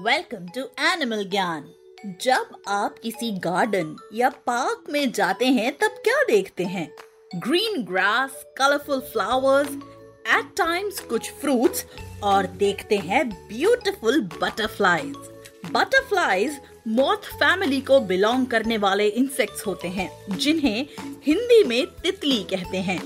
Welcome 0.00 0.44
to 0.54 0.60
animal 0.86 1.24
Gyan 1.30 1.64
जब 2.22 2.48
आप 2.68 2.98
किसी 2.98 3.30
गार्डन 3.44 3.96
या 4.14 4.28
पार्क 4.46 4.84
में 4.90 5.10
जाते 5.12 5.46
हैं, 5.46 5.72
तब 5.78 5.96
क्या 6.04 6.22
देखते 6.24 6.64
हैं? 6.64 6.86
Green 7.34 7.82
grass 7.84 8.44
colourful 8.58 9.00
flowers 9.12 9.72
at 10.36 10.52
times 10.56 11.00
कुछ 11.00 11.30
फ्रूट्स 11.40 11.84
और 12.22 12.46
देखते 12.60 12.96
हैं 12.96 13.28
beautiful 13.48 14.20
butterflies 14.42 15.16
butterflies 15.72 16.60
moth 16.88 17.30
family 17.34 17.80
को 17.80 18.00
बिलोंग 18.12 18.46
करने 18.46 18.78
वाले 18.78 19.08
इंसेक्ट्स 19.08 19.66
होते 19.66 19.88
हैं, 19.88 20.10
जिन्हें 20.36 20.86
हिंदी 21.26 21.62
में 21.64 21.86
तितली 22.02 22.42
कहते 22.50 22.78
हैं. 22.90 23.00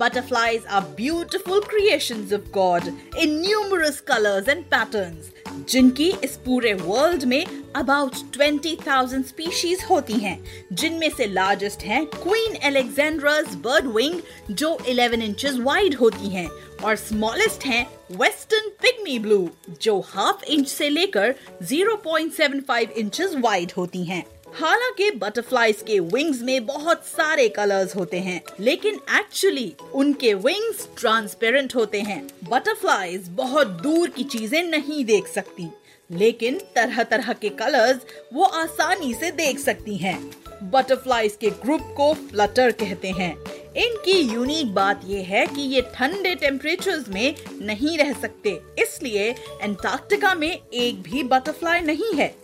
Butterflies 0.00 0.64
are 0.76 0.82
beautiful 0.96 1.62
creations 1.68 2.32
of 2.36 2.48
God 2.54 2.88
in 3.22 3.30
numerous 3.42 4.00
colors 4.10 4.50
and 4.54 4.66
patterns. 4.72 5.30
जिनकी 5.68 6.08
इस 6.24 6.36
पूरे 6.36 6.72
वर्ल्ड 6.74 7.24
में 7.24 7.44
अबाउट 7.76 8.14
20,000 8.36 9.22
स्पीशीज 9.22 9.84
होती 9.90 10.12
हैं 10.12 10.38
जिनमें 10.72 11.08
से 11.10 11.26
लार्जेस्ट 11.26 11.82
हैं 11.82 12.04
क्वीन 12.06 12.56
एलेक्जेंड्रास 12.64 13.54
बर्ड 13.64 13.86
विंग 13.86 14.20
जो 14.50 14.76
11 14.88 15.22
इंचेस 15.22 15.58
वाइड 15.60 15.94
होती 15.94 16.28
हैं 16.28 16.48
और 16.84 16.96
स्मॉलेस्ट 16.96 17.66
हैं 17.66 17.86
वेस्टर्न 18.12 18.68
पिग्मी 18.82 19.18
ब्लू 19.18 19.48
जो 19.82 19.98
हाफ़ 20.08 20.44
इंच 20.44 20.68
से 20.68 20.88
लेकर 20.88 21.34
0.75 21.72 22.90
इंचेस 22.90 23.34
वाइड 23.36 23.72
होती 23.76 24.04
हैं। 24.04 24.24
हालाँकि 24.56 25.10
बटरफ्लाईज 25.12 25.82
के 25.86 25.98
विंग्स 26.02 26.40
में 26.42 26.66
बहुत 26.66 27.04
सारे 27.06 27.48
कलर्स 27.48 27.94
होते 27.96 28.18
हैं, 28.18 28.40
लेकिन 28.60 28.94
एक्चुअली 29.18 29.72
उनके 29.94 30.32
विंग्स 30.34 30.86
ट्रांसपेरेंट 30.98 31.74
होते 31.76 32.00
हैं। 32.00 32.20
बटरफ्लाईज 32.44 33.28
बहुत 33.32 33.66
दूर 33.82 34.10
की 34.10 34.24
चीज़ें 34.26 34.62
नहीं 34.64 35.04
देख 35.04 35.26
सकती, 35.26 35.68
लेकिन 36.10 36.58
तरह 36.76 37.02
तरह 37.02 37.32
के 37.32 37.48
कलर्स 37.50 38.06
वो 38.32 38.44
आसानी 38.44 39.12
से 39.14 39.30
देख 39.32 39.58
सकती 39.58 39.96
हैं। 39.96 40.18
बटरफ्लाईज 40.64 41.36
के 41.40 41.50
ग्रुप 41.62 41.92
को 41.96 42.12
फ्लटर 42.24 42.70
कहते 42.74 43.10
हैं। 43.10 43.32
इनकी 43.76 44.18
यूनिक 44.24 44.74
बात 44.74 45.00
यह 45.06 45.26
है 45.28 45.46
कि 45.46 45.62
ये 45.74 45.80
ठंडे 45.94 46.34
टेम्परेचर्स 46.36 47.08
में 47.08 47.34
नहीं 47.62 47.96
रह 47.98 48.12
सकते, 48.12 48.58
इसलिए 48.78 49.30
एंटार्क्टिका 49.62 50.34
में 50.34 50.50
एक 50.50 51.02
भी 51.02 51.22
बटरफ्लाई 51.24 51.80
नहीं 51.82 52.12
है। 52.14 52.34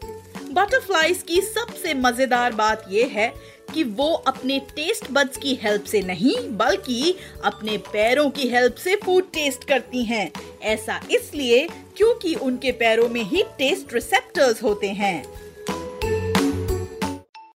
बटरफ्लाईज 0.52 1.22
की 1.22 1.40
सबसे 1.42 1.94
मज़ेदार 1.94 2.52
बात 2.54 2.84
यह 2.90 3.10
है 3.12 3.32
कि 3.74 3.82
वो 3.90 4.12
अपने 4.26 4.58
टेस्ट 4.76 5.10
बड्स 5.10 5.36
की 5.36 5.54
हेल्प 5.62 5.84
से 5.84 6.00
नहीं, 6.02 6.36
बल्कि 6.50 7.14
अपने 7.44 7.76
पैरों 7.92 8.28
की 8.30 8.48
हेल्प 8.48 8.74
से 8.74 8.96
फ़ूड 8.96 9.30
टेस्ट 9.34 9.64
करती 9.64 10.04
हैं। 10.04 10.30
ऐसा 10.62 11.00
इसलिए 11.10 11.66
क्योंकि 11.96 12.34
उनके 12.34 12.72
पैरों 12.72 13.08
में 13.08 13.22
ही 13.22 13.42
टेस्ट 13.58 13.94
रिसेप्टर्स 13.94 14.62
होते 14.62 14.88
हैं 14.92 15.22